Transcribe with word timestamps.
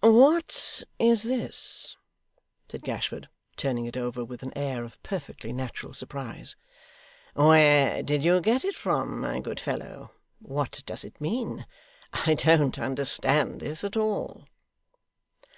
'What 0.00 0.82
is 0.98 1.24
this!' 1.24 1.98
said 2.70 2.80
Gashford, 2.84 3.28
turning 3.58 3.84
it 3.84 3.98
over 3.98 4.24
with 4.24 4.42
an 4.42 4.56
air 4.56 4.82
of 4.82 5.02
perfectly 5.02 5.52
natural 5.52 5.92
surprise. 5.92 6.56
'Where 7.34 8.02
did 8.02 8.24
you 8.24 8.40
get 8.40 8.64
it 8.64 8.74
from, 8.76 9.20
my 9.20 9.40
good 9.40 9.60
fellow; 9.60 10.10
what 10.38 10.82
does 10.86 11.04
it 11.04 11.20
mean? 11.20 11.66
I 12.14 12.32
don't 12.32 12.78
understand 12.78 13.60
this 13.60 13.84
at 13.84 13.94
all. 13.94 14.48